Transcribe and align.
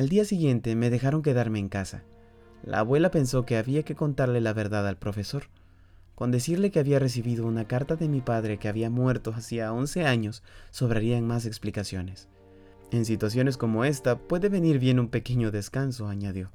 Al 0.00 0.08
día 0.08 0.24
siguiente 0.24 0.74
me 0.76 0.88
dejaron 0.88 1.20
quedarme 1.20 1.58
en 1.58 1.68
casa. 1.68 2.04
La 2.62 2.78
abuela 2.78 3.10
pensó 3.10 3.44
que 3.44 3.58
había 3.58 3.82
que 3.82 3.94
contarle 3.94 4.40
la 4.40 4.54
verdad 4.54 4.88
al 4.88 4.96
profesor. 4.96 5.50
Con 6.14 6.30
decirle 6.30 6.70
que 6.70 6.78
había 6.78 6.98
recibido 6.98 7.44
una 7.44 7.66
carta 7.66 7.96
de 7.96 8.08
mi 8.08 8.22
padre 8.22 8.56
que 8.56 8.68
había 8.68 8.88
muerto 8.88 9.34
hacía 9.36 9.74
11 9.74 10.06
años, 10.06 10.42
sobrarían 10.70 11.26
más 11.26 11.44
explicaciones. 11.44 12.30
En 12.90 13.04
situaciones 13.04 13.58
como 13.58 13.84
esta 13.84 14.16
puede 14.16 14.48
venir 14.48 14.78
bien 14.78 15.00
un 15.00 15.08
pequeño 15.08 15.50
descanso, 15.50 16.08
añadió. 16.08 16.50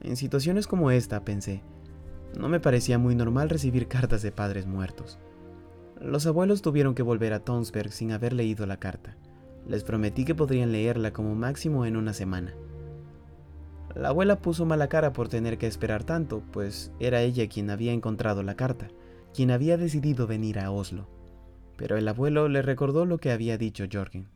En 0.00 0.16
situaciones 0.16 0.66
como 0.66 0.90
esta, 0.90 1.24
pensé, 1.24 1.62
no 2.36 2.48
me 2.48 2.58
parecía 2.58 2.98
muy 2.98 3.14
normal 3.14 3.50
recibir 3.50 3.86
cartas 3.86 4.22
de 4.22 4.32
padres 4.32 4.66
muertos. 4.66 5.20
Los 6.00 6.26
abuelos 6.26 6.60
tuvieron 6.60 6.96
que 6.96 7.04
volver 7.04 7.34
a 7.34 7.44
Tonsberg 7.44 7.92
sin 7.92 8.10
haber 8.10 8.32
leído 8.32 8.66
la 8.66 8.78
carta. 8.78 9.16
Les 9.68 9.84
prometí 9.84 10.24
que 10.24 10.34
podrían 10.34 10.72
leerla 10.72 11.12
como 11.12 11.34
máximo 11.34 11.84
en 11.84 11.96
una 11.96 12.14
semana. 12.14 12.54
La 13.94 14.08
abuela 14.08 14.40
puso 14.40 14.64
mala 14.64 14.88
cara 14.88 15.12
por 15.12 15.28
tener 15.28 15.58
que 15.58 15.66
esperar 15.66 16.04
tanto, 16.04 16.42
pues 16.52 16.90
era 16.98 17.20
ella 17.20 17.48
quien 17.48 17.68
había 17.70 17.92
encontrado 17.92 18.42
la 18.42 18.54
carta, 18.54 18.88
quien 19.34 19.50
había 19.50 19.76
decidido 19.76 20.26
venir 20.26 20.58
a 20.58 20.70
Oslo. 20.70 21.06
Pero 21.76 21.96
el 21.96 22.08
abuelo 22.08 22.48
le 22.48 22.62
recordó 22.62 23.04
lo 23.04 23.18
que 23.18 23.30
había 23.30 23.58
dicho 23.58 23.84
Jorgen. 23.90 24.28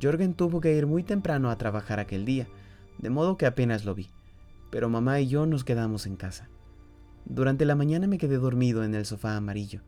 Jorgen 0.00 0.34
tuvo 0.34 0.60
que 0.60 0.74
ir 0.74 0.86
muy 0.86 1.02
temprano 1.02 1.50
a 1.50 1.56
trabajar 1.56 2.00
aquel 2.00 2.24
día, 2.24 2.48
de 2.98 3.10
modo 3.10 3.36
que 3.36 3.46
apenas 3.46 3.84
lo 3.84 3.94
vi, 3.94 4.10
pero 4.70 4.88
mamá 4.88 5.20
y 5.20 5.28
yo 5.28 5.46
nos 5.46 5.64
quedamos 5.64 6.06
en 6.06 6.16
casa. 6.16 6.48
Durante 7.24 7.64
la 7.64 7.74
mañana 7.74 8.06
me 8.06 8.18
quedé 8.18 8.38
dormido 8.38 8.84
en 8.84 8.94
el 8.94 9.06
sofá 9.06 9.36
amarillo, 9.36 9.82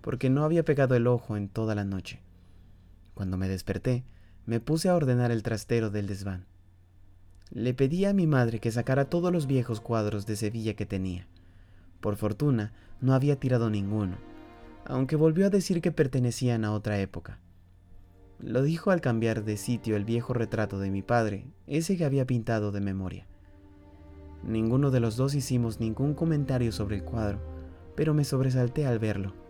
porque 0.00 0.30
no 0.30 0.44
había 0.44 0.64
pegado 0.64 0.94
el 0.94 1.06
ojo 1.06 1.36
en 1.36 1.48
toda 1.48 1.74
la 1.74 1.84
noche. 1.84 2.22
Cuando 3.14 3.36
me 3.36 3.48
desperté, 3.48 4.04
me 4.46 4.60
puse 4.60 4.88
a 4.88 4.94
ordenar 4.94 5.30
el 5.30 5.42
trastero 5.42 5.90
del 5.90 6.06
desván. 6.06 6.46
Le 7.50 7.72
pedí 7.72 8.04
a 8.04 8.12
mi 8.12 8.26
madre 8.26 8.58
que 8.58 8.72
sacara 8.72 9.06
todos 9.06 9.32
los 9.32 9.46
viejos 9.46 9.80
cuadros 9.80 10.26
de 10.26 10.36
Sevilla 10.36 10.74
que 10.74 10.86
tenía. 10.86 11.26
Por 12.00 12.16
fortuna, 12.16 12.72
no 13.00 13.14
había 13.14 13.38
tirado 13.38 13.70
ninguno, 13.70 14.16
aunque 14.84 15.16
volvió 15.16 15.46
a 15.46 15.50
decir 15.50 15.80
que 15.80 15.92
pertenecían 15.92 16.64
a 16.64 16.72
otra 16.72 16.98
época. 16.98 17.38
Lo 18.40 18.62
dijo 18.62 18.90
al 18.90 19.00
cambiar 19.00 19.44
de 19.44 19.56
sitio 19.56 19.96
el 19.96 20.04
viejo 20.04 20.34
retrato 20.34 20.78
de 20.78 20.90
mi 20.90 21.02
padre, 21.02 21.46
ese 21.66 21.96
que 21.96 22.04
había 22.04 22.26
pintado 22.26 22.72
de 22.72 22.80
memoria. 22.80 23.26
Ninguno 24.42 24.90
de 24.90 25.00
los 25.00 25.16
dos 25.16 25.34
hicimos 25.34 25.80
ningún 25.80 26.14
comentario 26.14 26.72
sobre 26.72 26.96
el 26.96 27.04
cuadro, 27.04 27.38
pero 27.94 28.12
me 28.12 28.24
sobresalté 28.24 28.86
al 28.86 28.98
verlo. 28.98 29.43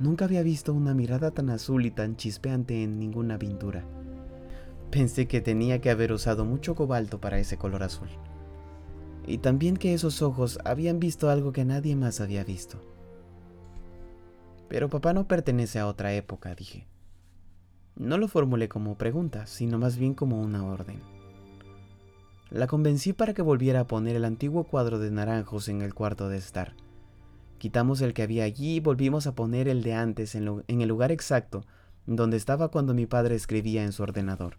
Nunca 0.00 0.24
había 0.24 0.42
visto 0.42 0.72
una 0.72 0.94
mirada 0.94 1.30
tan 1.30 1.50
azul 1.50 1.84
y 1.84 1.90
tan 1.90 2.16
chispeante 2.16 2.82
en 2.82 2.98
ninguna 2.98 3.38
pintura. 3.38 3.84
Pensé 4.90 5.28
que 5.28 5.42
tenía 5.42 5.82
que 5.82 5.90
haber 5.90 6.10
usado 6.10 6.46
mucho 6.46 6.74
cobalto 6.74 7.20
para 7.20 7.38
ese 7.38 7.58
color 7.58 7.82
azul. 7.82 8.08
Y 9.26 9.38
también 9.38 9.76
que 9.76 9.92
esos 9.92 10.22
ojos 10.22 10.58
habían 10.64 11.00
visto 11.00 11.28
algo 11.28 11.52
que 11.52 11.66
nadie 11.66 11.96
más 11.96 12.22
había 12.22 12.44
visto. 12.44 12.82
Pero 14.68 14.88
papá 14.88 15.12
no 15.12 15.28
pertenece 15.28 15.78
a 15.78 15.86
otra 15.86 16.14
época, 16.14 16.54
dije. 16.54 16.86
No 17.94 18.16
lo 18.16 18.26
formulé 18.26 18.70
como 18.70 18.96
pregunta, 18.96 19.46
sino 19.46 19.78
más 19.78 19.98
bien 19.98 20.14
como 20.14 20.40
una 20.40 20.64
orden. 20.64 20.98
La 22.48 22.66
convencí 22.66 23.12
para 23.12 23.34
que 23.34 23.42
volviera 23.42 23.80
a 23.80 23.86
poner 23.86 24.16
el 24.16 24.24
antiguo 24.24 24.64
cuadro 24.64 24.98
de 24.98 25.10
naranjos 25.10 25.68
en 25.68 25.82
el 25.82 25.92
cuarto 25.92 26.30
de 26.30 26.38
estar. 26.38 26.74
Quitamos 27.60 28.00
el 28.00 28.14
que 28.14 28.22
había 28.22 28.44
allí 28.44 28.76
y 28.76 28.80
volvimos 28.80 29.26
a 29.26 29.34
poner 29.34 29.68
el 29.68 29.82
de 29.82 29.92
antes 29.92 30.34
en, 30.34 30.64
el 30.66 30.88
lugar 30.88 31.12
exacto 31.12 31.66
donde 32.06 32.38
estaba 32.38 32.68
cuando 32.70 32.94
mi 32.94 33.04
padre 33.04 33.34
escribía 33.34 33.84
en 33.84 33.92
su 33.92 34.02
ordenador, 34.02 34.56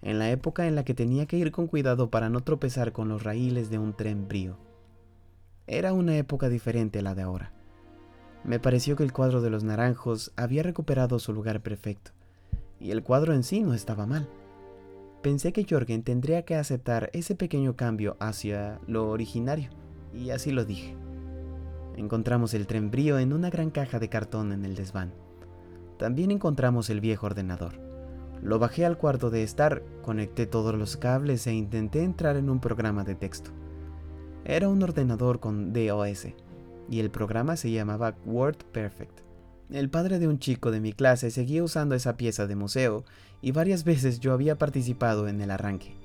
en 0.00 0.20
la 0.20 0.30
época 0.30 0.68
en 0.68 0.76
la 0.76 0.84
que 0.84 0.94
tenía 0.94 1.26
que 1.26 1.38
ir 1.38 1.50
con 1.50 1.66
cuidado 1.66 2.08
para 2.08 2.28
no 2.28 2.42
tropezar 2.42 2.92
con 2.92 3.08
los 3.08 3.24
raíles 3.24 3.68
de 3.68 3.80
un 3.80 3.94
tren 3.94 4.28
brío. 4.28 4.58
Era 5.66 5.92
una 5.92 6.16
época 6.18 6.48
diferente 6.48 7.00
a 7.00 7.02
la 7.02 7.16
de 7.16 7.22
ahora. 7.22 7.52
Me 8.44 8.60
pareció 8.60 8.94
que 8.94 9.02
el 9.02 9.12
cuadro 9.12 9.40
de 9.40 9.50
los 9.50 9.64
naranjos 9.64 10.30
había 10.36 10.62
recuperado 10.62 11.18
su 11.18 11.32
lugar 11.32 11.62
perfecto, 11.62 12.12
y 12.78 12.92
el 12.92 13.02
cuadro 13.02 13.34
en 13.34 13.42
sí 13.42 13.60
no 13.60 13.74
estaba 13.74 14.06
mal. 14.06 14.28
Pensé 15.20 15.52
que 15.52 15.66
Jorgen 15.68 16.04
tendría 16.04 16.44
que 16.44 16.54
aceptar 16.54 17.10
ese 17.12 17.34
pequeño 17.34 17.74
cambio 17.74 18.16
hacia 18.20 18.78
lo 18.86 19.10
originario, 19.10 19.70
y 20.14 20.30
así 20.30 20.52
lo 20.52 20.64
dije. 20.64 20.94
Encontramos 22.00 22.54
el 22.54 22.66
tren 22.66 22.90
brío 22.90 23.18
en 23.18 23.34
una 23.34 23.50
gran 23.50 23.68
caja 23.68 23.98
de 23.98 24.08
cartón 24.08 24.52
en 24.52 24.64
el 24.64 24.74
desván. 24.74 25.12
También 25.98 26.30
encontramos 26.30 26.88
el 26.88 26.98
viejo 26.98 27.26
ordenador. 27.26 27.74
Lo 28.42 28.58
bajé 28.58 28.86
al 28.86 28.96
cuarto 28.96 29.28
de 29.28 29.42
estar, 29.42 29.82
conecté 30.00 30.46
todos 30.46 30.74
los 30.74 30.96
cables 30.96 31.46
e 31.46 31.52
intenté 31.52 32.02
entrar 32.02 32.38
en 32.38 32.48
un 32.48 32.58
programa 32.58 33.04
de 33.04 33.16
texto. 33.16 33.50
Era 34.46 34.70
un 34.70 34.82
ordenador 34.82 35.40
con 35.40 35.74
DOS, 35.74 36.28
y 36.88 37.00
el 37.00 37.10
programa 37.10 37.56
se 37.56 37.70
llamaba 37.70 38.16
Word 38.24 38.64
Perfect. 38.72 39.20
El 39.70 39.90
padre 39.90 40.18
de 40.18 40.26
un 40.26 40.38
chico 40.38 40.70
de 40.70 40.80
mi 40.80 40.94
clase 40.94 41.30
seguía 41.30 41.62
usando 41.62 41.94
esa 41.94 42.16
pieza 42.16 42.46
de 42.46 42.56
museo 42.56 43.04
y 43.42 43.52
varias 43.52 43.84
veces 43.84 44.20
yo 44.20 44.32
había 44.32 44.56
participado 44.56 45.28
en 45.28 45.42
el 45.42 45.50
arranque. 45.50 45.99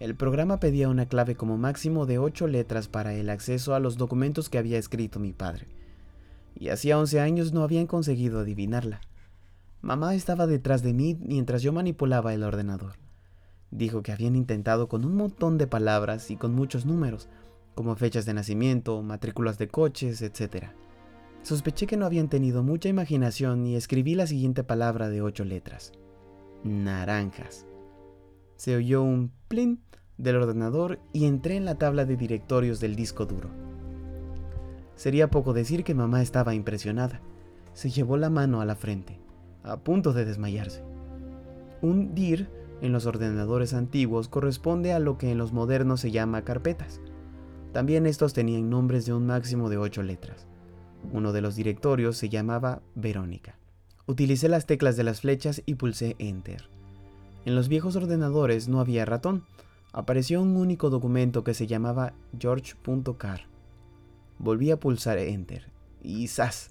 El 0.00 0.16
programa 0.16 0.60
pedía 0.60 0.88
una 0.88 1.04
clave 1.04 1.36
como 1.36 1.58
máximo 1.58 2.06
de 2.06 2.18
8 2.18 2.46
letras 2.46 2.88
para 2.88 3.12
el 3.12 3.28
acceso 3.28 3.74
a 3.74 3.80
los 3.80 3.98
documentos 3.98 4.48
que 4.48 4.56
había 4.56 4.78
escrito 4.78 5.20
mi 5.20 5.34
padre, 5.34 5.66
y 6.54 6.70
hacía 6.70 6.98
11 6.98 7.20
años 7.20 7.52
no 7.52 7.62
habían 7.62 7.86
conseguido 7.86 8.40
adivinarla. 8.40 9.02
Mamá 9.82 10.14
estaba 10.14 10.46
detrás 10.46 10.82
de 10.82 10.94
mí 10.94 11.18
mientras 11.20 11.60
yo 11.60 11.74
manipulaba 11.74 12.32
el 12.32 12.44
ordenador. 12.44 12.94
Dijo 13.70 14.02
que 14.02 14.12
habían 14.12 14.36
intentado 14.36 14.88
con 14.88 15.04
un 15.04 15.14
montón 15.16 15.58
de 15.58 15.66
palabras 15.66 16.30
y 16.30 16.36
con 16.36 16.54
muchos 16.54 16.86
números, 16.86 17.28
como 17.74 17.94
fechas 17.94 18.24
de 18.24 18.32
nacimiento, 18.32 19.02
matrículas 19.02 19.58
de 19.58 19.68
coches, 19.68 20.22
etc. 20.22 20.68
Sospeché 21.42 21.86
que 21.86 21.98
no 21.98 22.06
habían 22.06 22.30
tenido 22.30 22.62
mucha 22.62 22.88
imaginación 22.88 23.66
y 23.66 23.76
escribí 23.76 24.14
la 24.14 24.26
siguiente 24.26 24.64
palabra 24.64 25.10
de 25.10 25.20
ocho 25.20 25.44
letras. 25.44 25.92
Naranjas. 26.64 27.66
Se 28.60 28.76
oyó 28.76 29.02
un 29.02 29.32
plin 29.48 29.80
del 30.18 30.36
ordenador 30.36 30.98
y 31.14 31.24
entré 31.24 31.56
en 31.56 31.64
la 31.64 31.76
tabla 31.76 32.04
de 32.04 32.18
directorios 32.18 32.78
del 32.78 32.94
disco 32.94 33.24
duro. 33.24 33.48
Sería 34.96 35.30
poco 35.30 35.54
decir 35.54 35.82
que 35.82 35.94
mamá 35.94 36.20
estaba 36.20 36.54
impresionada. 36.54 37.22
Se 37.72 37.88
llevó 37.88 38.18
la 38.18 38.28
mano 38.28 38.60
a 38.60 38.66
la 38.66 38.76
frente, 38.76 39.18
a 39.62 39.78
punto 39.78 40.12
de 40.12 40.26
desmayarse. 40.26 40.84
Un 41.80 42.14
DIR 42.14 42.50
en 42.82 42.92
los 42.92 43.06
ordenadores 43.06 43.72
antiguos 43.72 44.28
corresponde 44.28 44.92
a 44.92 44.98
lo 44.98 45.16
que 45.16 45.30
en 45.30 45.38
los 45.38 45.54
modernos 45.54 46.02
se 46.02 46.10
llama 46.10 46.44
carpetas. 46.44 47.00
También 47.72 48.04
estos 48.04 48.34
tenían 48.34 48.68
nombres 48.68 49.06
de 49.06 49.14
un 49.14 49.24
máximo 49.24 49.70
de 49.70 49.78
ocho 49.78 50.02
letras. 50.02 50.46
Uno 51.14 51.32
de 51.32 51.40
los 51.40 51.56
directorios 51.56 52.18
se 52.18 52.28
llamaba 52.28 52.82
Verónica. 52.94 53.58
Utilicé 54.04 54.50
las 54.50 54.66
teclas 54.66 54.98
de 54.98 55.04
las 55.04 55.22
flechas 55.22 55.62
y 55.64 55.76
pulsé 55.76 56.14
Enter. 56.18 56.68
En 57.44 57.54
los 57.54 57.68
viejos 57.68 57.96
ordenadores 57.96 58.68
no 58.68 58.80
había 58.80 59.04
ratón. 59.04 59.44
Apareció 59.92 60.40
un 60.42 60.56
único 60.56 60.90
documento 60.90 61.42
que 61.42 61.54
se 61.54 61.66
llamaba 61.66 62.14
George.car. 62.38 63.46
Volví 64.38 64.70
a 64.70 64.78
pulsar 64.78 65.18
Enter. 65.18 65.70
Y 66.02 66.28
¡zas! 66.28 66.70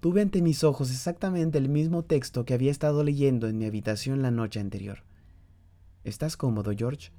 Tuve 0.00 0.22
ante 0.22 0.42
mis 0.42 0.64
ojos 0.64 0.90
exactamente 0.90 1.58
el 1.58 1.68
mismo 1.68 2.02
texto 2.04 2.44
que 2.44 2.54
había 2.54 2.70
estado 2.70 3.02
leyendo 3.02 3.48
en 3.48 3.58
mi 3.58 3.64
habitación 3.64 4.22
la 4.22 4.30
noche 4.30 4.60
anterior. 4.60 5.04
¿Estás 6.04 6.36
cómodo, 6.36 6.72
George? 6.76 7.10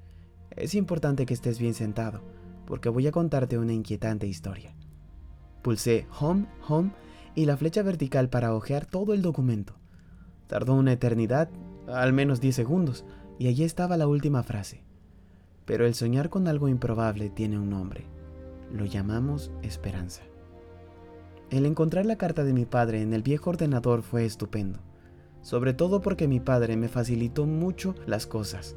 Es 0.50 0.74
importante 0.74 1.26
que 1.26 1.34
estés 1.34 1.58
bien 1.58 1.74
sentado, 1.74 2.22
porque 2.66 2.88
voy 2.88 3.06
a 3.06 3.12
contarte 3.12 3.58
una 3.58 3.72
inquietante 3.72 4.26
historia. 4.26 4.74
Pulsé 5.62 6.06
Home, 6.20 6.46
Home 6.68 6.92
y 7.34 7.44
la 7.44 7.56
flecha 7.56 7.82
vertical 7.82 8.30
para 8.30 8.54
hojear 8.54 8.86
todo 8.86 9.12
el 9.12 9.22
documento. 9.22 9.74
Tardó 10.46 10.74
una 10.74 10.92
eternidad, 10.92 11.50
al 11.92 12.12
menos 12.12 12.40
10 12.40 12.54
segundos, 12.54 13.04
y 13.38 13.48
allí 13.48 13.64
estaba 13.64 13.96
la 13.96 14.06
última 14.06 14.42
frase. 14.42 14.82
Pero 15.64 15.86
el 15.86 15.94
soñar 15.94 16.28
con 16.28 16.48
algo 16.48 16.68
improbable 16.68 17.30
tiene 17.30 17.58
un 17.58 17.70
nombre. 17.70 18.04
Lo 18.72 18.84
llamamos 18.84 19.50
esperanza. 19.62 20.22
El 21.50 21.64
encontrar 21.64 22.04
la 22.04 22.16
carta 22.16 22.44
de 22.44 22.52
mi 22.52 22.66
padre 22.66 23.00
en 23.00 23.14
el 23.14 23.22
viejo 23.22 23.50
ordenador 23.50 24.02
fue 24.02 24.24
estupendo, 24.24 24.80
sobre 25.40 25.72
todo 25.72 26.02
porque 26.02 26.28
mi 26.28 26.40
padre 26.40 26.76
me 26.76 26.88
facilitó 26.88 27.46
mucho 27.46 27.94
las 28.06 28.26
cosas. 28.26 28.76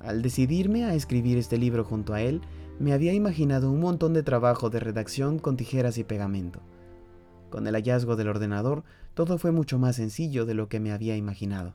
Al 0.00 0.20
decidirme 0.20 0.84
a 0.84 0.94
escribir 0.94 1.38
este 1.38 1.56
libro 1.56 1.84
junto 1.84 2.14
a 2.14 2.20
él, 2.20 2.40
me 2.80 2.92
había 2.92 3.12
imaginado 3.12 3.70
un 3.70 3.80
montón 3.80 4.12
de 4.12 4.24
trabajo 4.24 4.70
de 4.70 4.80
redacción 4.80 5.38
con 5.38 5.56
tijeras 5.56 5.96
y 5.98 6.04
pegamento. 6.04 6.60
Con 7.50 7.68
el 7.68 7.74
hallazgo 7.74 8.16
del 8.16 8.28
ordenador, 8.28 8.82
todo 9.14 9.38
fue 9.38 9.52
mucho 9.52 9.78
más 9.78 9.96
sencillo 9.96 10.44
de 10.44 10.54
lo 10.54 10.68
que 10.68 10.80
me 10.80 10.90
había 10.90 11.16
imaginado, 11.16 11.74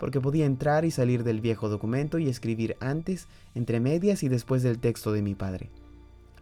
porque 0.00 0.20
podía 0.20 0.46
entrar 0.46 0.86
y 0.86 0.90
salir 0.90 1.24
del 1.24 1.42
viejo 1.42 1.68
documento 1.68 2.18
y 2.18 2.26
escribir 2.26 2.74
antes, 2.80 3.26
entre 3.54 3.80
medias 3.80 4.22
y 4.22 4.28
después 4.28 4.62
del 4.62 4.78
texto 4.78 5.12
de 5.12 5.20
mi 5.20 5.34
padre. 5.34 5.68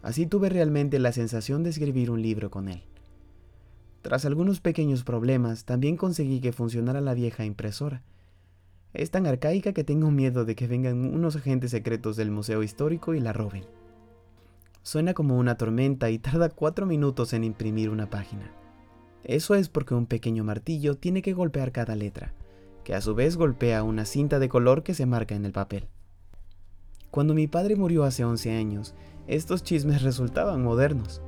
Así 0.01 0.25
tuve 0.25 0.47
realmente 0.47 0.97
la 0.97 1.11
sensación 1.11 1.61
de 1.61 1.71
escribir 1.71 2.09
un 2.09 2.21
libro 2.21 2.49
con 2.49 2.69
él. 2.69 2.81
Tras 4.01 4.23
algunos 4.23 4.61
pequeños 4.61 5.03
problemas, 5.03 5.65
también 5.65 5.97
conseguí 5.97 6.39
que 6.39 6.53
funcionara 6.53 7.01
la 7.01 7.13
vieja 7.13 7.43
impresora. 7.43 8.01
Es 8.93 9.11
tan 9.11 9.27
arcaica 9.27 9.73
que 9.73 9.83
tengo 9.83 10.09
miedo 10.09 10.45
de 10.45 10.55
que 10.55 10.67
vengan 10.67 11.13
unos 11.13 11.35
agentes 11.35 11.71
secretos 11.71 12.15
del 12.15 12.31
Museo 12.31 12.63
Histórico 12.63 13.13
y 13.13 13.19
la 13.19 13.33
roben. 13.33 13.65
Suena 14.83 15.13
como 15.13 15.37
una 15.37 15.57
tormenta 15.57 16.09
y 16.09 16.17
tarda 16.17 16.47
cuatro 16.47 16.85
minutos 16.85 17.33
en 17.33 17.43
imprimir 17.43 17.89
una 17.89 18.09
página. 18.09 18.53
Eso 19.25 19.53
es 19.53 19.67
porque 19.67 19.95
un 19.95 20.05
pequeño 20.05 20.45
martillo 20.45 20.95
tiene 20.95 21.21
que 21.21 21.33
golpear 21.33 21.73
cada 21.73 21.97
letra, 21.97 22.33
que 22.89 22.95
a 22.95 23.01
su 23.01 23.13
vez 23.13 23.37
golpea 23.37 23.83
una 23.83 24.03
cinta 24.03 24.39
de 24.39 24.49
color 24.49 24.81
que 24.81 24.95
se 24.95 25.05
marca 25.05 25.35
en 25.35 25.45
el 25.45 25.51
papel. 25.51 25.87
Cuando 27.11 27.35
mi 27.35 27.45
padre 27.45 27.75
murió 27.75 28.03
hace 28.03 28.25
11 28.25 28.57
años, 28.57 28.95
estos 29.27 29.61
chismes 29.61 30.01
resultaban 30.01 30.63
modernos. 30.63 31.21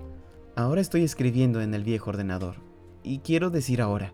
Ahora 0.56 0.82
estoy 0.82 1.04
escribiendo 1.04 1.62
en 1.62 1.76
el 1.76 1.84
viejo 1.84 2.10
ordenador. 2.10 2.56
Y 3.04 3.20
quiero 3.20 3.52
decir 3.52 3.80
ahora, 3.80 4.12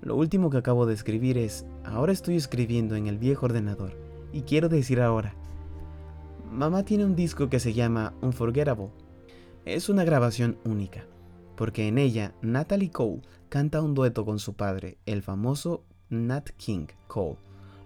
lo 0.00 0.16
último 0.16 0.50
que 0.50 0.56
acabo 0.56 0.86
de 0.86 0.94
escribir 0.94 1.38
es, 1.38 1.64
ahora 1.84 2.10
estoy 2.10 2.34
escribiendo 2.34 2.96
en 2.96 3.06
el 3.06 3.16
viejo 3.16 3.46
ordenador. 3.46 3.92
Y 4.32 4.42
quiero 4.42 4.68
decir 4.68 5.00
ahora, 5.00 5.36
mamá 6.50 6.82
tiene 6.82 7.04
un 7.04 7.14
disco 7.14 7.48
que 7.48 7.60
se 7.60 7.74
llama 7.74 8.12
Unforgettable. 8.22 8.88
Es 9.64 9.88
una 9.88 10.02
grabación 10.02 10.58
única, 10.64 11.06
porque 11.54 11.86
en 11.86 11.98
ella 11.98 12.34
Natalie 12.42 12.90
Cole 12.90 13.22
canta 13.48 13.82
un 13.82 13.94
dueto 13.94 14.24
con 14.24 14.40
su 14.40 14.54
padre, 14.54 14.98
el 15.06 15.22
famoso 15.22 15.84
Nat 16.10 16.50
King 16.56 16.86
Cole, 17.06 17.36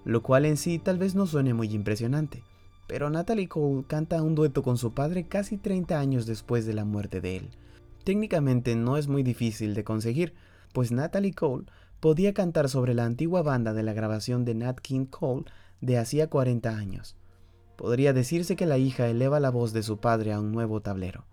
lo 0.05 0.23
cual 0.23 0.45
en 0.45 0.57
sí 0.57 0.79
tal 0.79 0.99
vez 0.99 1.15
no 1.15 1.27
suene 1.27 1.55
muy 1.55 1.75
impresionante, 1.75 2.45
pero 2.87 3.11
Natalie 3.11 3.49
Cole 3.49 3.85
canta 3.87 4.23
un 4.23 4.35
dueto 4.35 4.63
con 4.63 4.79
su 4.79 4.93
padre 4.93 5.27
casi 5.27 5.57
30 5.57 5.99
años 5.99 6.27
después 6.27 6.67
de 6.67 6.75
la 6.75 6.85
muerte 6.85 7.21
de 7.21 7.39
él. 7.39 7.51
Técnicamente 8.05 8.77
no 8.77 8.97
es 8.97 9.09
muy 9.09 9.23
difícil 9.23 9.75
de 9.75 9.85
conseguir, 9.85 10.35
pues 10.73 10.93
Natalie 10.93 11.33
Cole 11.33 11.65
podía 12.01 12.35
cantar 12.35 12.69
sobre 12.69 12.95
la 12.95 13.05
antigua 13.05 13.43
banda 13.43 13.73
de 13.73 13.83
la 13.83 13.93
grabación 13.93 14.45
de 14.45 14.55
Nat 14.55 14.79
King 14.81 15.07
Cole 15.07 15.45
de 15.81 15.99
hacía 15.99 16.29
40 16.29 16.77
años. 16.77 17.17
Podría 17.77 18.13
decirse 18.13 18.57
que 18.57 18.67
la 18.67 18.79
hija 18.79 19.09
eleva 19.09 19.41
la 19.41 19.51
voz 19.51 19.73
de 19.73 19.83
su 19.83 19.99
padre 19.99 20.33
a 20.33 20.41
un 20.41 20.53
nuevo 20.53 20.81
tablero. 20.81 21.25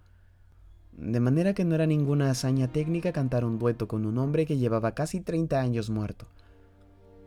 De 0.93 1.19
manera 1.19 1.53
que 1.53 1.65
no 1.65 1.75
era 1.75 1.85
ninguna 1.85 2.29
hazaña 2.29 2.67
técnica 2.67 3.11
cantar 3.11 3.45
un 3.45 3.59
dueto 3.59 3.87
con 3.87 4.05
un 4.05 4.17
hombre 4.17 4.45
que 4.45 4.57
llevaba 4.57 4.93
casi 4.93 5.21
30 5.21 5.59
años 5.59 5.89
muerto. 5.89 6.27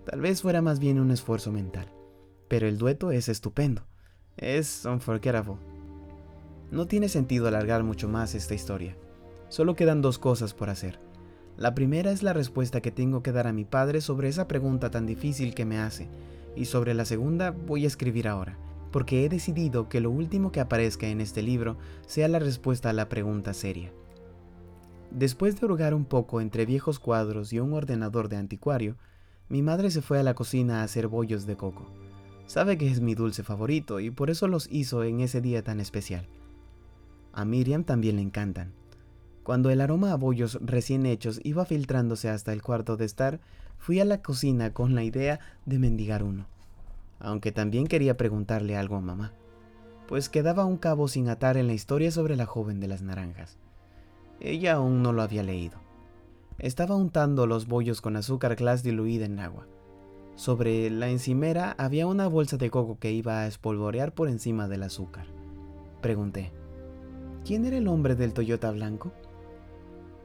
Tal 0.04 0.20
vez 0.20 0.42
fuera 0.42 0.62
más 0.62 0.80
bien 0.80 0.98
un 0.98 1.10
esfuerzo 1.12 1.52
mental, 1.52 1.92
pero 2.48 2.66
el 2.66 2.76
dueto 2.76 3.12
es 3.12 3.28
estupendo. 3.28 3.82
Es 4.36 4.84
unforgettable. 4.84 5.54
No 6.70 6.86
tiene 6.86 7.08
sentido 7.08 7.46
alargar 7.46 7.84
mucho 7.84 8.08
más 8.08 8.34
esta 8.34 8.54
historia. 8.54 8.96
Solo 9.48 9.76
quedan 9.76 10.02
dos 10.02 10.18
cosas 10.18 10.54
por 10.54 10.70
hacer. 10.70 10.98
La 11.56 11.74
primera 11.74 12.10
es 12.10 12.22
la 12.22 12.32
respuesta 12.32 12.80
que 12.80 12.90
tengo 12.90 13.22
que 13.22 13.30
dar 13.30 13.46
a 13.46 13.52
mi 13.52 13.64
padre 13.64 14.00
sobre 14.00 14.28
esa 14.28 14.48
pregunta 14.48 14.90
tan 14.90 15.06
difícil 15.06 15.54
que 15.54 15.66
me 15.66 15.78
hace, 15.78 16.08
y 16.56 16.64
sobre 16.64 16.94
la 16.94 17.04
segunda 17.04 17.50
voy 17.50 17.84
a 17.84 17.88
escribir 17.88 18.26
ahora, 18.26 18.58
porque 18.90 19.24
he 19.24 19.28
decidido 19.28 19.88
que 19.88 20.00
lo 20.00 20.10
último 20.10 20.50
que 20.50 20.60
aparezca 20.60 21.06
en 21.06 21.20
este 21.20 21.42
libro 21.42 21.76
sea 22.06 22.26
la 22.28 22.38
respuesta 22.38 22.90
a 22.90 22.94
la 22.94 23.08
pregunta 23.08 23.52
seria. 23.54 23.92
Después 25.10 25.60
de 25.60 25.66
hurgar 25.66 25.92
un 25.92 26.06
poco 26.06 26.40
entre 26.40 26.64
viejos 26.64 26.98
cuadros 26.98 27.52
y 27.52 27.60
un 27.60 27.74
ordenador 27.74 28.30
de 28.30 28.38
anticuario, 28.38 28.96
mi 29.48 29.62
madre 29.62 29.90
se 29.90 30.02
fue 30.02 30.18
a 30.18 30.22
la 30.22 30.34
cocina 30.34 30.80
a 30.80 30.84
hacer 30.84 31.08
bollos 31.08 31.46
de 31.46 31.56
coco. 31.56 31.86
Sabe 32.46 32.76
que 32.76 32.90
es 32.90 33.00
mi 33.00 33.14
dulce 33.14 33.42
favorito 33.42 34.00
y 34.00 34.10
por 34.10 34.30
eso 34.30 34.48
los 34.48 34.68
hizo 34.70 35.04
en 35.04 35.20
ese 35.20 35.40
día 35.40 35.62
tan 35.62 35.80
especial. 35.80 36.26
A 37.32 37.44
Miriam 37.44 37.84
también 37.84 38.16
le 38.16 38.22
encantan. 38.22 38.72
Cuando 39.42 39.70
el 39.70 39.80
aroma 39.80 40.12
a 40.12 40.16
bollos 40.16 40.58
recién 40.62 41.06
hechos 41.06 41.40
iba 41.42 41.64
filtrándose 41.64 42.28
hasta 42.28 42.52
el 42.52 42.62
cuarto 42.62 42.96
de 42.96 43.06
estar, 43.06 43.40
fui 43.78 43.98
a 43.98 44.04
la 44.04 44.22
cocina 44.22 44.72
con 44.72 44.94
la 44.94 45.02
idea 45.02 45.40
de 45.66 45.78
mendigar 45.80 46.22
uno, 46.22 46.46
aunque 47.18 47.50
también 47.50 47.88
quería 47.88 48.16
preguntarle 48.16 48.76
algo 48.76 48.94
a 48.94 49.00
mamá, 49.00 49.32
pues 50.06 50.28
quedaba 50.28 50.64
un 50.64 50.76
cabo 50.76 51.08
sin 51.08 51.28
atar 51.28 51.56
en 51.56 51.66
la 51.66 51.72
historia 51.72 52.12
sobre 52.12 52.36
la 52.36 52.46
joven 52.46 52.78
de 52.78 52.86
las 52.86 53.02
naranjas. 53.02 53.58
Ella 54.40 54.74
aún 54.74 55.02
no 55.02 55.12
lo 55.12 55.22
había 55.22 55.42
leído. 55.42 55.81
Estaba 56.58 56.96
untando 56.96 57.46
los 57.46 57.66
bollos 57.66 58.00
con 58.00 58.16
azúcar 58.16 58.56
glass 58.56 58.82
diluida 58.82 59.24
en 59.24 59.38
agua. 59.38 59.66
Sobre 60.34 60.90
la 60.90 61.08
encimera 61.08 61.74
había 61.78 62.06
una 62.06 62.26
bolsa 62.26 62.56
de 62.56 62.70
coco 62.70 62.98
que 62.98 63.12
iba 63.12 63.40
a 63.40 63.46
espolvorear 63.46 64.12
por 64.12 64.28
encima 64.28 64.68
del 64.68 64.82
azúcar. 64.82 65.26
Pregunté, 66.00 66.52
¿quién 67.44 67.64
era 67.64 67.76
el 67.76 67.88
hombre 67.88 68.14
del 68.14 68.32
Toyota 68.32 68.70
blanco? 68.70 69.12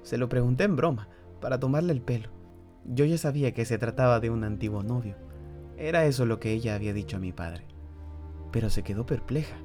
Se 0.03 0.17
lo 0.17 0.29
pregunté 0.29 0.63
en 0.63 0.75
broma, 0.75 1.09
para 1.41 1.59
tomarle 1.59 1.93
el 1.93 2.01
pelo. 2.01 2.29
Yo 2.85 3.05
ya 3.05 3.17
sabía 3.17 3.53
que 3.53 3.65
se 3.65 3.77
trataba 3.77 4.19
de 4.19 4.29
un 4.29 4.43
antiguo 4.43 4.83
novio. 4.83 5.15
Era 5.77 6.05
eso 6.05 6.25
lo 6.25 6.39
que 6.39 6.51
ella 6.53 6.75
había 6.75 6.93
dicho 6.93 7.17
a 7.17 7.19
mi 7.19 7.31
padre. 7.31 7.65
Pero 8.51 8.69
se 8.69 8.83
quedó 8.83 9.05
perpleja. 9.05 9.57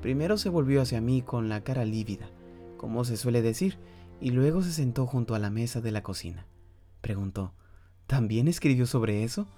Primero 0.00 0.36
se 0.36 0.48
volvió 0.48 0.82
hacia 0.82 1.00
mí 1.00 1.22
con 1.22 1.48
la 1.48 1.62
cara 1.62 1.84
lívida, 1.84 2.30
como 2.76 3.04
se 3.04 3.16
suele 3.16 3.42
decir, 3.42 3.78
y 4.22 4.30
luego 4.30 4.62
se 4.62 4.70
sentó 4.70 5.04
junto 5.04 5.34
a 5.34 5.40
la 5.40 5.50
mesa 5.50 5.80
de 5.80 5.90
la 5.90 6.04
cocina. 6.04 6.46
Preguntó, 7.00 7.52
¿también 8.06 8.46
escribió 8.46 8.86
sobre 8.86 9.24
eso? 9.24 9.48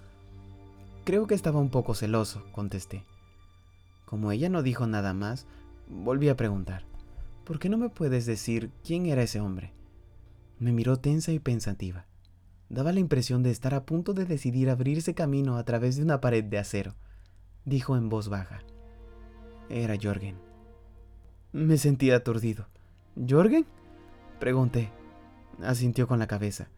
Creo 1.05 1.27
que 1.27 1.35
estaba 1.35 1.61
un 1.61 1.69
poco 1.69 1.95
celoso, 1.95 2.43
contesté. 2.51 3.05
Como 4.07 4.33
ella 4.33 4.49
no 4.49 4.63
dijo 4.63 4.87
nada 4.87 5.13
más, 5.13 5.47
volví 5.87 6.31
a 6.31 6.37
preguntar, 6.37 6.87
¿por 7.45 7.59
qué 7.59 7.69
no 7.69 7.77
me 7.77 7.91
puedes 7.91 8.25
decir 8.25 8.71
quién 8.83 9.05
era 9.05 9.23
ese 9.23 9.39
hombre? 9.39 9.75
Me 10.59 10.73
miró 10.73 10.97
tensa 10.97 11.31
y 11.31 11.41
pensativa. 11.41 12.07
Daba 12.71 12.93
la 12.93 13.01
impresión 13.01 13.43
de 13.43 13.51
estar 13.51 13.75
a 13.75 13.85
punto 13.85 14.15
de 14.15 14.25
decidir 14.25 14.71
abrirse 14.71 15.13
camino 15.13 15.59
a 15.59 15.65
través 15.65 15.97
de 15.97 16.03
una 16.05 16.23
pared 16.23 16.43
de 16.43 16.57
acero. 16.57 16.95
Dijo 17.67 17.99
en 17.99 18.09
voz 18.09 18.31
baja. 18.31 18.63
Era 19.69 19.95
Jorgen. 20.03 20.39
Me 21.53 21.77
sentí 21.77 22.11
aturdido. 22.13 22.67
¿Jorgen? 23.29 23.67
Pregunté. 24.39 24.91
Asintió 25.63 26.07
con 26.07 26.19
la 26.19 26.27
cabeza. 26.27 26.69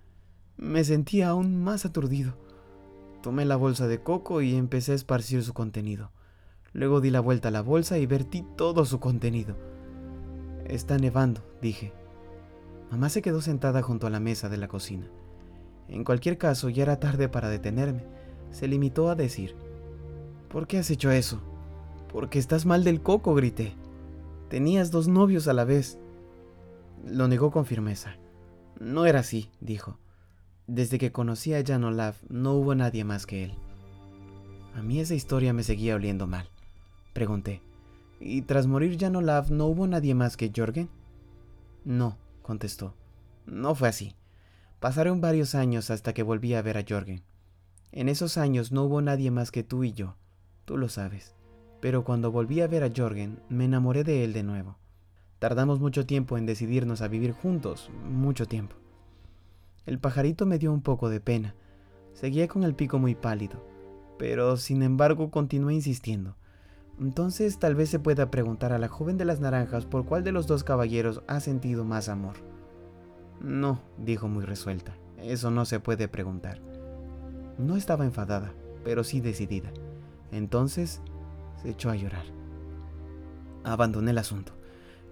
Me 0.56 0.84
sentí 0.84 1.22
aún 1.22 1.62
más 1.62 1.84
aturdido. 1.84 2.34
Tomé 3.22 3.44
la 3.44 3.56
bolsa 3.56 3.86
de 3.86 4.02
coco 4.02 4.42
y 4.42 4.54
empecé 4.54 4.92
a 4.92 4.96
esparcir 4.96 5.42
su 5.42 5.52
contenido. 5.52 6.12
Luego 6.72 7.00
di 7.00 7.10
la 7.10 7.20
vuelta 7.20 7.48
a 7.48 7.50
la 7.52 7.62
bolsa 7.62 7.98
y 7.98 8.06
vertí 8.06 8.44
todo 8.56 8.84
su 8.84 9.00
contenido. 9.00 9.56
Está 10.64 10.98
nevando, 10.98 11.42
dije. 11.60 11.92
Mamá 12.90 13.08
se 13.08 13.22
quedó 13.22 13.40
sentada 13.40 13.82
junto 13.82 14.06
a 14.06 14.10
la 14.10 14.20
mesa 14.20 14.48
de 14.48 14.58
la 14.58 14.68
cocina. 14.68 15.08
En 15.88 16.04
cualquier 16.04 16.38
caso, 16.38 16.68
ya 16.68 16.82
era 16.82 17.00
tarde 17.00 17.28
para 17.28 17.48
detenerme. 17.48 18.04
Se 18.50 18.68
limitó 18.68 19.10
a 19.10 19.14
decir, 19.14 19.56
¿Por 20.56 20.66
qué 20.66 20.78
has 20.78 20.90
hecho 20.90 21.10
eso? 21.10 21.40
Porque 22.10 22.38
estás 22.38 22.66
mal 22.66 22.84
del 22.84 23.02
coco, 23.02 23.34
grité. 23.34 23.74
Tenías 24.48 24.90
dos 24.90 25.08
novios 25.08 25.48
a 25.48 25.52
la 25.52 25.64
vez. 25.64 25.98
Lo 27.04 27.28
negó 27.28 27.50
con 27.50 27.66
firmeza. 27.66 28.16
No 28.80 29.06
era 29.06 29.20
así, 29.20 29.50
dijo. 29.60 29.98
Desde 30.66 30.98
que 30.98 31.12
conocí 31.12 31.54
a 31.54 31.64
Jan 31.64 31.84
Olaf, 31.84 32.22
no 32.28 32.54
hubo 32.54 32.74
nadie 32.74 33.04
más 33.04 33.26
que 33.26 33.44
él. 33.44 33.54
A 34.74 34.82
mí 34.82 35.00
esa 35.00 35.14
historia 35.14 35.52
me 35.52 35.62
seguía 35.62 35.94
oliendo 35.94 36.26
mal. 36.26 36.48
Pregunté. 37.12 37.62
¿Y 38.20 38.42
tras 38.42 38.66
morir 38.66 38.98
Jan 38.98 39.16
Olaf 39.16 39.50
no 39.50 39.66
hubo 39.66 39.86
nadie 39.86 40.14
más 40.14 40.36
que 40.36 40.52
Jorgen? 40.54 40.88
No, 41.84 42.18
contestó. 42.42 42.94
No 43.46 43.74
fue 43.74 43.88
así. 43.88 44.16
Pasaron 44.80 45.20
varios 45.20 45.54
años 45.54 45.90
hasta 45.90 46.12
que 46.12 46.22
volví 46.22 46.54
a 46.54 46.62
ver 46.62 46.76
a 46.76 46.84
Jorgen. 46.86 47.22
En 47.92 48.08
esos 48.08 48.36
años 48.36 48.72
no 48.72 48.84
hubo 48.84 49.00
nadie 49.00 49.30
más 49.30 49.50
que 49.50 49.62
tú 49.62 49.84
y 49.84 49.92
yo, 49.92 50.16
tú 50.64 50.76
lo 50.76 50.88
sabes. 50.88 51.34
Pero 51.80 52.04
cuando 52.04 52.32
volví 52.32 52.60
a 52.60 52.66
ver 52.66 52.82
a 52.84 52.90
Jorgen, 52.94 53.40
me 53.48 53.64
enamoré 53.64 54.04
de 54.04 54.24
él 54.24 54.32
de 54.32 54.42
nuevo. 54.42 54.76
Tardamos 55.38 55.80
mucho 55.80 56.06
tiempo 56.06 56.38
en 56.38 56.46
decidirnos 56.46 57.02
a 57.02 57.08
vivir 57.08 57.32
juntos, 57.32 57.90
mucho 58.08 58.46
tiempo. 58.46 58.76
El 59.84 59.98
pajarito 59.98 60.46
me 60.46 60.58
dio 60.58 60.72
un 60.72 60.82
poco 60.82 61.10
de 61.10 61.20
pena. 61.20 61.54
Seguía 62.14 62.48
con 62.48 62.64
el 62.64 62.74
pico 62.74 62.98
muy 62.98 63.14
pálido, 63.14 63.62
pero 64.18 64.56
sin 64.56 64.82
embargo 64.82 65.30
continué 65.30 65.74
insistiendo. 65.74 66.36
Entonces 66.98 67.58
tal 67.58 67.74
vez 67.74 67.90
se 67.90 67.98
pueda 67.98 68.30
preguntar 68.30 68.72
a 68.72 68.78
la 68.78 68.88
joven 68.88 69.18
de 69.18 69.26
las 69.26 69.40
naranjas 69.40 69.84
por 69.84 70.06
cuál 70.06 70.24
de 70.24 70.32
los 70.32 70.46
dos 70.46 70.64
caballeros 70.64 71.22
ha 71.26 71.40
sentido 71.40 71.84
más 71.84 72.08
amor. 72.08 72.36
No, 73.40 73.82
dijo 73.98 74.28
muy 74.28 74.44
resuelta, 74.44 74.96
eso 75.18 75.50
no 75.50 75.66
se 75.66 75.78
puede 75.78 76.08
preguntar. 76.08 76.60
No 77.58 77.76
estaba 77.76 78.06
enfadada, 78.06 78.54
pero 78.82 79.04
sí 79.04 79.20
decidida. 79.20 79.70
Entonces 80.32 81.02
se 81.62 81.70
echó 81.70 81.90
a 81.90 81.96
llorar. 81.96 82.24
Abandoné 83.62 84.12
el 84.12 84.18
asunto. 84.18 84.55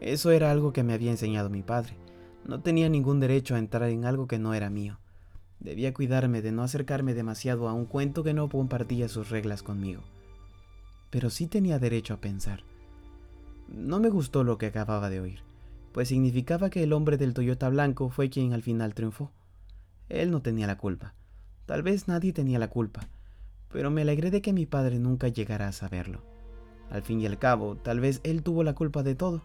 Eso 0.04 0.30
era 0.30 0.50
algo 0.50 0.72
que 0.72 0.82
me 0.82 0.92
había 0.92 1.10
enseñado 1.10 1.50
mi 1.50 1.62
padre. 1.62 1.96
No 2.46 2.60
tenía 2.60 2.88
ningún 2.88 3.20
derecho 3.20 3.54
a 3.54 3.58
entrar 3.58 3.88
en 3.88 4.04
algo 4.04 4.26
que 4.26 4.38
no 4.38 4.54
era 4.54 4.70
mío. 4.70 4.98
Debía 5.60 5.94
cuidarme 5.94 6.42
de 6.42 6.52
no 6.52 6.62
acercarme 6.62 7.14
demasiado 7.14 7.68
a 7.68 7.72
un 7.72 7.86
cuento 7.86 8.22
que 8.22 8.34
no 8.34 8.48
compartía 8.48 9.08
sus 9.08 9.30
reglas 9.30 9.62
conmigo 9.62 10.02
pero 11.14 11.30
sí 11.30 11.46
tenía 11.46 11.78
derecho 11.78 12.14
a 12.14 12.20
pensar. 12.20 12.64
No 13.68 14.00
me 14.00 14.08
gustó 14.08 14.42
lo 14.42 14.58
que 14.58 14.66
acababa 14.66 15.10
de 15.10 15.20
oír, 15.20 15.42
pues 15.92 16.08
significaba 16.08 16.70
que 16.70 16.82
el 16.82 16.92
hombre 16.92 17.18
del 17.18 17.34
Toyota 17.34 17.68
blanco 17.68 18.10
fue 18.10 18.30
quien 18.30 18.52
al 18.52 18.62
final 18.62 18.94
triunfó. 18.94 19.30
Él 20.08 20.32
no 20.32 20.42
tenía 20.42 20.66
la 20.66 20.76
culpa. 20.76 21.14
Tal 21.66 21.84
vez 21.84 22.08
nadie 22.08 22.32
tenía 22.32 22.58
la 22.58 22.66
culpa, 22.66 23.06
pero 23.72 23.92
me 23.92 24.02
alegré 24.02 24.32
de 24.32 24.42
que 24.42 24.52
mi 24.52 24.66
padre 24.66 24.98
nunca 24.98 25.28
llegara 25.28 25.68
a 25.68 25.72
saberlo. 25.72 26.20
Al 26.90 27.02
fin 27.02 27.20
y 27.20 27.26
al 27.26 27.38
cabo, 27.38 27.76
tal 27.76 28.00
vez 28.00 28.20
él 28.24 28.42
tuvo 28.42 28.64
la 28.64 28.74
culpa 28.74 29.04
de 29.04 29.14
todo. 29.14 29.44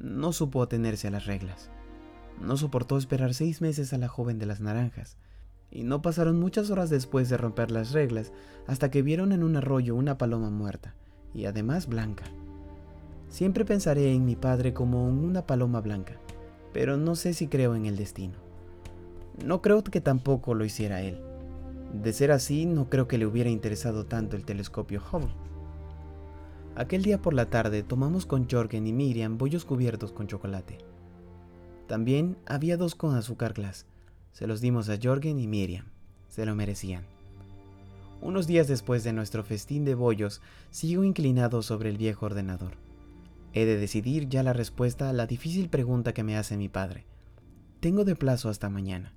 No 0.00 0.32
supo 0.32 0.62
atenerse 0.62 1.08
a 1.08 1.10
las 1.10 1.26
reglas. 1.26 1.70
No 2.40 2.56
soportó 2.56 2.96
esperar 2.96 3.34
seis 3.34 3.60
meses 3.60 3.92
a 3.92 3.98
la 3.98 4.08
joven 4.08 4.38
de 4.38 4.46
las 4.46 4.60
naranjas, 4.60 5.18
y 5.70 5.84
no 5.84 6.00
pasaron 6.00 6.40
muchas 6.40 6.70
horas 6.70 6.88
después 6.88 7.28
de 7.28 7.36
romper 7.36 7.70
las 7.70 7.92
reglas 7.92 8.32
hasta 8.66 8.90
que 8.90 9.02
vieron 9.02 9.32
en 9.32 9.42
un 9.42 9.56
arroyo 9.56 9.94
una 9.94 10.16
paloma 10.16 10.48
muerta, 10.48 10.94
y 11.34 11.44
además 11.44 11.86
blanca. 11.86 12.24
Siempre 13.28 13.66
pensaré 13.66 14.14
en 14.14 14.24
mi 14.24 14.36
padre 14.36 14.72
como 14.72 15.06
en 15.06 15.22
una 15.22 15.46
paloma 15.46 15.82
blanca, 15.82 16.14
pero 16.72 16.96
no 16.96 17.14
sé 17.14 17.34
si 17.34 17.46
creo 17.46 17.74
en 17.74 17.84
el 17.84 17.96
destino. 17.96 18.38
No 19.44 19.60
creo 19.60 19.84
que 19.84 20.00
tampoco 20.00 20.54
lo 20.54 20.64
hiciera 20.64 21.02
él. 21.02 21.20
De 21.92 22.14
ser 22.14 22.32
así, 22.32 22.64
no 22.64 22.88
creo 22.88 23.06
que 23.06 23.18
le 23.18 23.26
hubiera 23.26 23.50
interesado 23.50 24.06
tanto 24.06 24.36
el 24.36 24.46
telescopio 24.46 25.02
Hubble. 25.12 25.49
Aquel 26.80 27.02
día 27.02 27.20
por 27.20 27.34
la 27.34 27.50
tarde 27.50 27.82
tomamos 27.82 28.24
con 28.24 28.48
Jorgen 28.48 28.86
y 28.86 28.94
Miriam 28.94 29.36
bollos 29.36 29.66
cubiertos 29.66 30.12
con 30.12 30.28
chocolate. 30.28 30.78
También 31.86 32.38
había 32.46 32.78
dos 32.78 32.94
con 32.94 33.14
azúcar 33.14 33.52
glass. 33.52 33.84
Se 34.32 34.46
los 34.46 34.62
dimos 34.62 34.88
a 34.88 34.96
Jorgen 34.96 35.38
y 35.38 35.46
Miriam. 35.46 35.84
Se 36.30 36.46
lo 36.46 36.54
merecían. 36.54 37.04
Unos 38.22 38.46
días 38.46 38.66
después 38.66 39.04
de 39.04 39.12
nuestro 39.12 39.44
festín 39.44 39.84
de 39.84 39.94
bollos, 39.94 40.40
sigo 40.70 41.04
inclinado 41.04 41.60
sobre 41.60 41.90
el 41.90 41.98
viejo 41.98 42.24
ordenador. 42.24 42.78
He 43.52 43.66
de 43.66 43.76
decidir 43.76 44.30
ya 44.30 44.42
la 44.42 44.54
respuesta 44.54 45.10
a 45.10 45.12
la 45.12 45.26
difícil 45.26 45.68
pregunta 45.68 46.14
que 46.14 46.24
me 46.24 46.38
hace 46.38 46.56
mi 46.56 46.70
padre. 46.70 47.04
Tengo 47.80 48.06
de 48.06 48.16
plazo 48.16 48.48
hasta 48.48 48.70
mañana. 48.70 49.12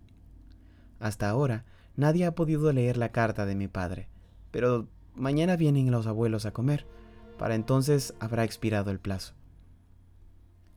Hasta 0.99 1.29
ahora, 1.29 1.63
nadie 1.95 2.25
ha 2.25 2.35
podido 2.35 2.73
leer 2.73 2.97
la 2.97 3.13
carta 3.13 3.45
de 3.45 3.55
mi 3.55 3.69
padre, 3.69 4.09
pero 4.51 4.89
mañana 5.15 5.55
vienen 5.55 5.91
los 5.91 6.07
abuelos 6.07 6.45
a 6.45 6.51
comer. 6.51 6.85
Para 7.37 7.55
entonces 7.55 8.13
habrá 8.19 8.43
expirado 8.43 8.91
el 8.91 8.99
plazo. 8.99 9.33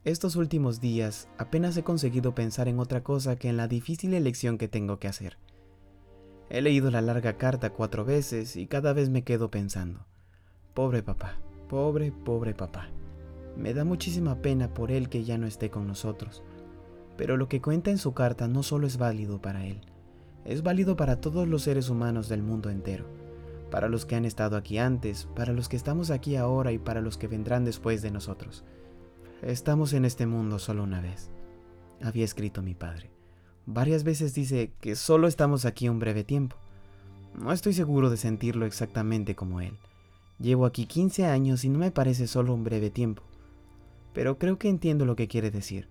Estos 0.04 0.36
últimos 0.36 0.80
días 0.80 1.28
apenas 1.36 1.76
he 1.76 1.82
conseguido 1.82 2.34
pensar 2.34 2.68
en 2.68 2.78
otra 2.78 3.02
cosa 3.02 3.36
que 3.36 3.48
en 3.48 3.56
la 3.56 3.66
difícil 3.66 4.14
elección 4.14 4.56
que 4.56 4.68
tengo 4.68 4.98
que 4.98 5.08
hacer. 5.08 5.36
He 6.48 6.62
leído 6.62 6.92
la 6.92 7.00
larga 7.00 7.36
carta 7.36 7.70
cuatro 7.70 8.04
veces 8.04 8.54
y 8.54 8.68
cada 8.68 8.92
vez 8.92 9.08
me 9.08 9.24
quedo 9.24 9.50
pensando, 9.50 10.06
pobre 10.74 11.02
papá, 11.02 11.40
pobre, 11.68 12.12
pobre 12.12 12.54
papá. 12.54 12.88
Me 13.56 13.74
da 13.74 13.84
muchísima 13.84 14.42
pena 14.42 14.72
por 14.72 14.92
él 14.92 15.08
que 15.08 15.24
ya 15.24 15.38
no 15.38 15.46
esté 15.48 15.70
con 15.70 15.88
nosotros, 15.88 16.44
pero 17.16 17.36
lo 17.36 17.48
que 17.48 17.60
cuenta 17.60 17.90
en 17.90 17.98
su 17.98 18.14
carta 18.14 18.46
no 18.46 18.62
solo 18.62 18.86
es 18.86 18.98
válido 18.98 19.42
para 19.42 19.66
él, 19.66 19.80
es 20.44 20.62
válido 20.62 20.94
para 20.94 21.20
todos 21.20 21.48
los 21.48 21.62
seres 21.62 21.88
humanos 21.88 22.28
del 22.28 22.44
mundo 22.44 22.70
entero 22.70 23.15
para 23.70 23.88
los 23.88 24.06
que 24.06 24.16
han 24.16 24.24
estado 24.24 24.56
aquí 24.56 24.78
antes, 24.78 25.28
para 25.34 25.52
los 25.52 25.68
que 25.68 25.76
estamos 25.76 26.10
aquí 26.10 26.36
ahora 26.36 26.72
y 26.72 26.78
para 26.78 27.00
los 27.00 27.18
que 27.18 27.28
vendrán 27.28 27.64
después 27.64 28.02
de 28.02 28.10
nosotros. 28.10 28.64
Estamos 29.42 29.92
en 29.92 30.04
este 30.04 30.26
mundo 30.26 30.58
solo 30.58 30.82
una 30.82 31.00
vez, 31.00 31.30
había 32.02 32.24
escrito 32.24 32.62
mi 32.62 32.74
padre. 32.74 33.10
Varias 33.66 34.04
veces 34.04 34.32
dice 34.32 34.72
que 34.80 34.94
solo 34.94 35.26
estamos 35.26 35.64
aquí 35.64 35.88
un 35.88 35.98
breve 35.98 36.24
tiempo. 36.24 36.56
No 37.34 37.52
estoy 37.52 37.72
seguro 37.72 38.10
de 38.10 38.16
sentirlo 38.16 38.64
exactamente 38.64 39.34
como 39.34 39.60
él. 39.60 39.76
Llevo 40.38 40.66
aquí 40.66 40.86
15 40.86 41.26
años 41.26 41.64
y 41.64 41.68
no 41.68 41.78
me 41.78 41.90
parece 41.90 42.26
solo 42.26 42.54
un 42.54 42.62
breve 42.62 42.90
tiempo. 42.90 43.22
Pero 44.12 44.38
creo 44.38 44.58
que 44.58 44.68
entiendo 44.68 45.04
lo 45.04 45.16
que 45.16 45.28
quiere 45.28 45.50
decir. 45.50 45.88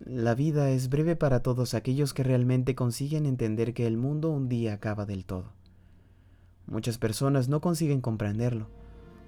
La 0.00 0.34
vida 0.34 0.70
es 0.70 0.88
breve 0.88 1.16
para 1.16 1.42
todos 1.42 1.74
aquellos 1.74 2.14
que 2.14 2.22
realmente 2.22 2.74
consiguen 2.74 3.26
entender 3.26 3.74
que 3.74 3.86
el 3.86 3.96
mundo 3.96 4.30
un 4.30 4.48
día 4.48 4.74
acaba 4.74 5.06
del 5.06 5.24
todo. 5.24 5.52
Muchas 6.68 6.98
personas 6.98 7.48
no 7.48 7.62
consiguen 7.62 8.02
comprenderlo. 8.02 8.68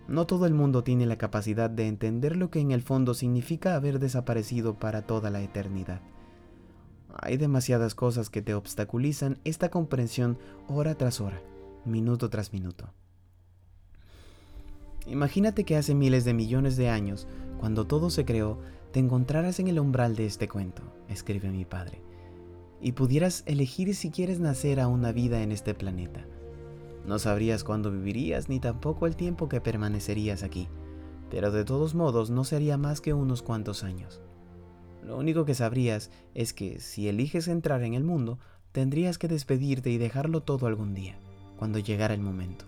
No 0.08 0.26
todo 0.26 0.44
el 0.44 0.52
mundo 0.52 0.84
tiene 0.84 1.06
la 1.06 1.16
capacidad 1.16 1.70
de 1.70 1.86
entender 1.86 2.36
lo 2.36 2.50
que 2.50 2.60
en 2.60 2.70
el 2.70 2.82
fondo 2.82 3.14
significa 3.14 3.74
haber 3.74 3.98
desaparecido 3.98 4.74
para 4.74 5.02
toda 5.02 5.30
la 5.30 5.40
eternidad. 5.40 6.02
Hay 7.14 7.38
demasiadas 7.38 7.94
cosas 7.94 8.28
que 8.28 8.42
te 8.42 8.52
obstaculizan 8.52 9.38
esta 9.44 9.70
comprensión 9.70 10.36
hora 10.68 10.94
tras 10.96 11.20
hora, 11.20 11.40
minuto 11.86 12.28
tras 12.28 12.52
minuto. 12.52 12.92
Imagínate 15.06 15.64
que 15.64 15.76
hace 15.76 15.94
miles 15.94 16.26
de 16.26 16.34
millones 16.34 16.76
de 16.76 16.90
años, 16.90 17.26
cuando 17.58 17.86
todo 17.86 18.10
se 18.10 18.26
creó, 18.26 18.58
te 18.92 19.00
encontraras 19.00 19.60
en 19.60 19.68
el 19.68 19.80
umbral 19.80 20.14
de 20.14 20.26
este 20.26 20.46
cuento, 20.46 20.82
escribe 21.08 21.50
mi 21.50 21.64
padre, 21.64 22.02
y 22.82 22.92
pudieras 22.92 23.44
elegir 23.46 23.94
si 23.94 24.10
quieres 24.10 24.40
nacer 24.40 24.78
a 24.78 24.88
una 24.88 25.10
vida 25.10 25.42
en 25.42 25.52
este 25.52 25.72
planeta 25.72 26.26
no 27.06 27.18
sabrías 27.18 27.64
cuándo 27.64 27.90
vivirías 27.90 28.48
ni 28.48 28.60
tampoco 28.60 29.06
el 29.06 29.16
tiempo 29.16 29.48
que 29.48 29.60
permanecerías 29.60 30.42
aquí, 30.42 30.68
pero 31.30 31.50
de 31.50 31.64
todos 31.64 31.94
modos 31.94 32.30
no 32.30 32.44
sería 32.44 32.76
más 32.76 33.00
que 33.00 33.14
unos 33.14 33.42
cuantos 33.42 33.84
años. 33.84 34.20
Lo 35.04 35.16
único 35.16 35.44
que 35.44 35.54
sabrías 35.54 36.10
es 36.34 36.52
que 36.52 36.80
si 36.80 37.08
eliges 37.08 37.48
entrar 37.48 37.82
en 37.82 37.94
el 37.94 38.04
mundo, 38.04 38.38
tendrías 38.72 39.18
que 39.18 39.28
despedirte 39.28 39.90
y 39.90 39.98
dejarlo 39.98 40.42
todo 40.42 40.66
algún 40.66 40.94
día, 40.94 41.18
cuando 41.58 41.78
llegara 41.78 42.14
el 42.14 42.20
momento. 42.20 42.66